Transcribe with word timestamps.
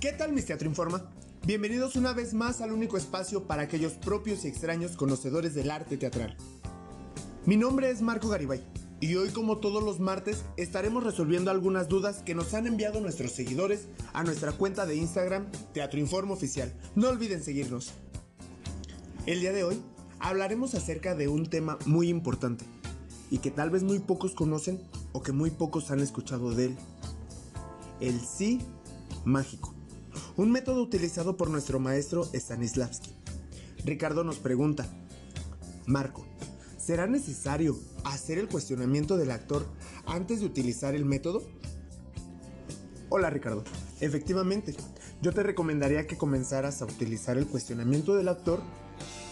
¿Qué 0.00 0.12
tal, 0.12 0.32
mis 0.32 0.46
Teatro 0.46 0.66
Informa? 0.66 1.04
Bienvenidos 1.46 1.94
una 1.94 2.14
vez 2.14 2.32
más 2.32 2.62
al 2.62 2.72
único 2.72 2.96
espacio 2.96 3.46
para 3.46 3.64
aquellos 3.64 3.92
propios 3.92 4.46
y 4.46 4.48
extraños 4.48 4.92
conocedores 4.96 5.54
del 5.54 5.70
arte 5.70 5.98
teatral. 5.98 6.34
Mi 7.44 7.58
nombre 7.58 7.90
es 7.90 8.00
Marco 8.00 8.28
Garibay 8.30 8.62
y 9.00 9.14
hoy, 9.16 9.28
como 9.28 9.58
todos 9.58 9.84
los 9.84 10.00
martes, 10.00 10.42
estaremos 10.56 11.04
resolviendo 11.04 11.50
algunas 11.50 11.90
dudas 11.90 12.22
que 12.22 12.34
nos 12.34 12.54
han 12.54 12.66
enviado 12.66 13.02
nuestros 13.02 13.32
seguidores 13.32 13.88
a 14.14 14.24
nuestra 14.24 14.52
cuenta 14.52 14.86
de 14.86 14.96
Instagram 14.96 15.50
Teatro 15.74 16.00
Informa 16.00 16.32
Oficial. 16.32 16.72
No 16.94 17.10
olviden 17.10 17.42
seguirnos. 17.42 17.92
El 19.26 19.40
día 19.40 19.52
de 19.52 19.64
hoy 19.64 19.82
hablaremos 20.18 20.74
acerca 20.74 21.14
de 21.14 21.28
un 21.28 21.50
tema 21.50 21.78
muy 21.84 22.08
importante 22.08 22.64
y 23.30 23.36
que 23.40 23.50
tal 23.50 23.68
vez 23.68 23.82
muy 23.82 23.98
pocos 23.98 24.34
conocen 24.34 24.80
o 25.12 25.22
que 25.22 25.32
muy 25.32 25.50
pocos 25.50 25.90
han 25.90 26.00
escuchado 26.00 26.54
de 26.54 26.66
él. 26.68 26.76
El 28.00 28.18
sí 28.18 28.62
mágico. 29.26 29.74
Un 30.40 30.50
método 30.50 30.82
utilizado 30.82 31.36
por 31.36 31.50
nuestro 31.50 31.80
maestro 31.80 32.24
Stanislavski. 32.32 33.14
Ricardo 33.84 34.24
nos 34.24 34.38
pregunta, 34.38 34.88
Marco, 35.84 36.24
¿será 36.78 37.06
necesario 37.06 37.78
hacer 38.04 38.38
el 38.38 38.48
cuestionamiento 38.48 39.18
del 39.18 39.32
actor 39.32 39.66
antes 40.06 40.40
de 40.40 40.46
utilizar 40.46 40.94
el 40.94 41.04
método? 41.04 41.42
Hola 43.10 43.28
Ricardo, 43.28 43.64
efectivamente, 44.00 44.74
yo 45.20 45.34
te 45.34 45.42
recomendaría 45.42 46.06
que 46.06 46.16
comenzaras 46.16 46.80
a 46.80 46.86
utilizar 46.86 47.36
el 47.36 47.46
cuestionamiento 47.46 48.16
del 48.16 48.28
actor. 48.28 48.62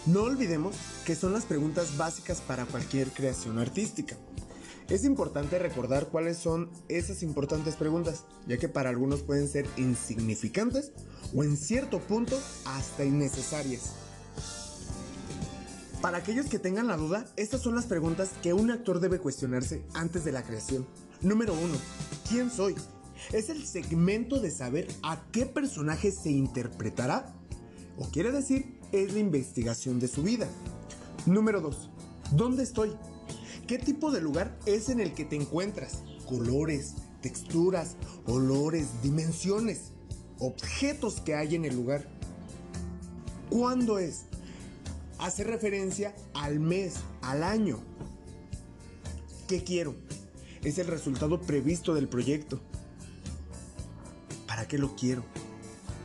No 0.04 0.24
olvidemos 0.24 0.76
que 1.06 1.14
son 1.14 1.32
las 1.32 1.46
preguntas 1.46 1.96
básicas 1.96 2.42
para 2.42 2.66
cualquier 2.66 3.08
creación 3.12 3.58
artística. 3.58 4.14
Es 4.88 5.04
importante 5.04 5.58
recordar 5.58 6.08
cuáles 6.08 6.38
son 6.38 6.70
esas 6.88 7.22
importantes 7.22 7.76
preguntas, 7.76 8.24
ya 8.46 8.56
que 8.56 8.70
para 8.70 8.88
algunos 8.88 9.22
pueden 9.22 9.46
ser 9.46 9.66
insignificantes 9.76 10.92
o 11.36 11.44
en 11.44 11.58
cierto 11.58 12.00
punto 12.00 12.40
hasta 12.64 13.04
innecesarias. 13.04 13.92
Para 16.00 16.18
aquellos 16.18 16.46
que 16.46 16.58
tengan 16.58 16.86
la 16.86 16.96
duda, 16.96 17.26
estas 17.36 17.60
son 17.60 17.74
las 17.74 17.84
preguntas 17.84 18.30
que 18.42 18.54
un 18.54 18.70
actor 18.70 19.00
debe 19.00 19.18
cuestionarse 19.18 19.82
antes 19.92 20.24
de 20.24 20.32
la 20.32 20.42
creación. 20.42 20.86
Número 21.20 21.52
1. 21.52 21.74
¿Quién 22.26 22.50
soy? 22.50 22.74
Es 23.32 23.50
el 23.50 23.66
segmento 23.66 24.40
de 24.40 24.50
saber 24.50 24.88
a 25.02 25.22
qué 25.32 25.44
personaje 25.44 26.12
se 26.12 26.30
interpretará. 26.30 27.34
O 27.98 28.08
quiere 28.08 28.32
decir, 28.32 28.78
es 28.92 29.12
la 29.12 29.18
investigación 29.18 29.98
de 29.98 30.08
su 30.08 30.22
vida. 30.22 30.48
Número 31.26 31.60
2. 31.60 31.90
¿Dónde 32.32 32.62
estoy? 32.62 32.96
¿Qué 33.68 33.78
tipo 33.78 34.10
de 34.10 34.22
lugar 34.22 34.58
es 34.64 34.88
en 34.88 34.98
el 34.98 35.12
que 35.12 35.26
te 35.26 35.36
encuentras? 35.36 35.98
Colores, 36.26 36.94
texturas, 37.20 37.96
olores, 38.24 39.02
dimensiones, 39.02 39.92
objetos 40.38 41.20
que 41.20 41.34
hay 41.34 41.54
en 41.54 41.66
el 41.66 41.76
lugar. 41.76 42.08
¿Cuándo 43.50 43.98
es? 43.98 44.22
Hace 45.18 45.44
referencia 45.44 46.14
al 46.32 46.60
mes, 46.60 46.94
al 47.20 47.42
año. 47.42 47.78
¿Qué 49.48 49.62
quiero? 49.62 49.94
Es 50.64 50.78
el 50.78 50.86
resultado 50.86 51.38
previsto 51.38 51.92
del 51.92 52.08
proyecto. 52.08 52.60
¿Para 54.46 54.66
qué 54.66 54.78
lo 54.78 54.96
quiero? 54.96 55.24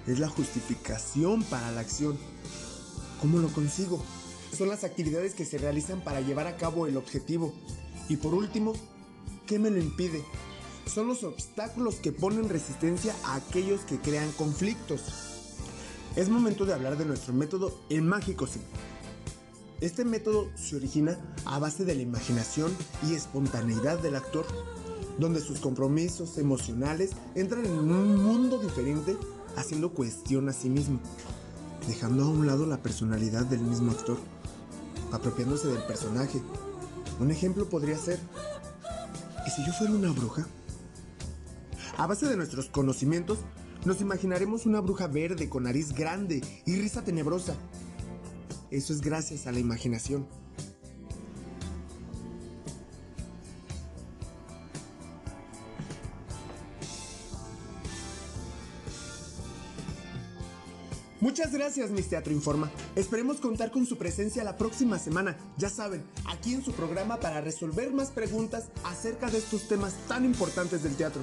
Es 0.05 0.20
la 0.20 0.27
justificación 0.27 1.44
para 1.44 1.72
la 1.72 1.80
acción. 1.80 2.17
¿Cómo 3.22 3.38
lo 3.38 3.48
consigo? 3.53 4.03
Son 4.54 4.70
las 4.70 4.84
actividades 4.84 5.34
que 5.34 5.46
se 5.46 5.58
realizan 5.58 6.02
para 6.02 6.22
llevar 6.22 6.48
a 6.48 6.58
cabo 6.58 6.88
el 6.88 6.98
objetivo. 6.98 7.54
Y 8.09 8.18
por 8.18 8.34
último, 8.34 8.73
¿qué 9.48 9.60
me 9.60 9.70
lo 9.70 9.80
impide? 9.80 10.23
Son 10.86 11.08
los 11.08 11.23
obstáculos 11.23 11.95
que 11.95 12.12
ponen 12.12 12.50
resistencia 12.50 13.16
a 13.26 13.36
aquellos 13.36 13.82
que 13.82 14.00
crean 14.00 14.32
conflictos. 14.34 15.02
Es 16.16 16.30
momento 16.30 16.66
de 16.66 16.73
hablar 16.73 16.98
de 16.98 17.06
nuestro 17.06 17.34
método 17.34 17.80
El 17.90 18.04
Mágico 18.04 18.45
Sí. 18.45 18.62
Este 19.82 20.05
método 20.05 20.50
se 20.56 20.76
origina 20.76 21.17
a 21.45 21.60
base 21.60 21.83
de 21.83 21.95
la 21.95 22.02
imaginación 22.02 22.72
y 23.10 23.16
espontaneidad 23.16 24.00
del 24.00 24.16
actor, 24.16 24.45
donde 25.20 25.42
sus 25.42 25.60
compromisos 25.60 26.38
emocionales 26.38 27.11
entran 27.36 27.66
en 27.66 27.72
un 27.92 28.23
mundo 28.23 28.60
diferente 28.60 29.17
haciendo 29.58 29.92
cuestión 29.92 30.48
a 30.48 30.54
sí 30.54 30.70
mismo, 30.70 31.00
dejando 31.88 32.23
a 32.23 32.30
un 32.30 32.48
lado 32.48 32.66
la 32.66 32.82
personalidad 32.82 33.45
del 33.45 33.61
mismo 33.61 33.92
actor 33.92 34.17
apropiándose 35.14 35.68
del 35.70 35.84
personaje. 35.84 36.42
Un 37.20 37.32
ejemplo 37.32 37.70
podría 37.70 37.98
ser, 37.98 38.20
¿y 39.48 39.50
si 39.52 39.66
yo 39.66 39.72
fuera 39.72 39.94
una 39.94 40.12
bruja? 40.12 40.46
A 41.98 42.08
base 42.08 42.28
de 42.28 42.36
nuestros 42.36 42.68
conocimientos, 42.68 43.38
nos 43.86 44.02
imaginaremos 44.02 44.66
una 44.66 44.82
bruja 44.82 45.08
verde 45.08 45.48
con 45.48 45.64
nariz 45.64 45.94
grande 45.94 46.42
y 46.66 46.76
risa 46.76 47.04
tenebrosa. 47.04 47.56
Eso 48.72 48.92
es 48.92 49.02
gracias 49.02 49.46
a 49.46 49.52
la 49.52 49.60
imaginación. 49.60 50.28
Muchas 61.23 61.54
gracias, 61.54 61.89
Mis 61.89 62.10
Teatro 62.10 62.34
Informa. 62.34 62.70
Esperemos 62.98 63.38
contar 63.38 63.72
con 63.72 63.86
su 63.86 63.98
presencia 63.98 64.44
la 64.44 64.58
próxima 64.58 65.00
semana, 65.00 65.38
ya 65.58 65.70
saben, 65.70 66.04
aquí 66.26 66.54
en 66.54 66.66
su 66.66 66.73
programa 66.73 67.22
para 67.22 67.39
resolver 67.39 67.94
más 67.94 68.11
preguntas 68.11 68.66
acerca 68.84 69.32
de 69.32 69.38
estos 69.38 69.70
temas 69.70 69.94
tan 70.10 70.26
importantes 70.26 70.83
del 70.83 70.98
teatro. 70.98 71.22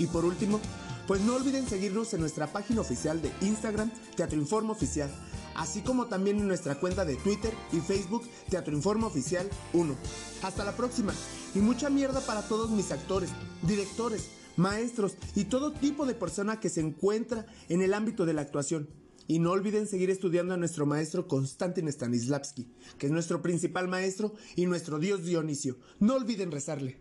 Y 0.00 0.08
por 0.08 0.24
último, 0.24 0.58
pues 1.06 1.20
no 1.20 1.36
olviden 1.36 1.68
seguirnos 1.68 2.12
en 2.12 2.22
nuestra 2.22 2.48
página 2.48 2.80
oficial 2.80 3.22
de 3.22 3.30
Instagram, 3.40 3.92
Teatro 4.16 4.36
Informa 4.36 4.72
Oficial, 4.72 5.14
así 5.54 5.80
como 5.82 6.06
también 6.06 6.40
en 6.40 6.48
nuestra 6.48 6.80
cuenta 6.80 7.04
de 7.04 7.14
Twitter 7.14 7.54
y 7.72 7.76
Facebook, 7.76 8.28
Teatro 8.50 8.74
Informa 8.74 9.06
Oficial 9.06 9.48
1. 9.74 9.94
Hasta 10.42 10.64
la 10.64 10.76
próxima 10.76 11.14
y 11.54 11.60
mucha 11.60 11.88
mierda 11.88 12.20
para 12.20 12.42
todos 12.48 12.70
mis 12.70 12.90
actores, 12.90 13.30
directores, 13.62 14.26
maestros 14.56 15.16
y 15.36 15.44
todo 15.44 15.70
tipo 15.72 16.04
de 16.04 16.14
persona 16.14 16.58
que 16.58 16.68
se 16.68 16.80
encuentra 16.80 17.46
en 17.68 17.80
el 17.80 17.94
ámbito 17.94 18.26
de 18.26 18.34
la 18.34 18.42
actuación. 18.42 19.05
Y 19.26 19.38
no 19.38 19.50
olviden 19.50 19.86
seguir 19.86 20.10
estudiando 20.10 20.54
a 20.54 20.56
nuestro 20.56 20.86
maestro 20.86 21.26
Konstantin 21.26 21.88
Stanislavski, 21.88 22.68
que 22.98 23.06
es 23.06 23.12
nuestro 23.12 23.42
principal 23.42 23.88
maestro 23.88 24.34
y 24.54 24.66
nuestro 24.66 24.98
dios 24.98 25.24
Dionisio. 25.24 25.78
No 25.98 26.14
olviden 26.14 26.52
rezarle. 26.52 27.00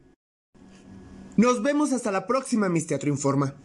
Nos 1.37 1.61
vemos 1.61 1.91
hasta 1.91 2.11
la 2.11 2.27
próxima, 2.27 2.69
mis 2.69 2.87
Teatro 2.87 3.09
Informa. 3.09 3.55